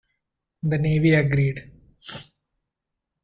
[0.63, 1.69] The Navy agreed.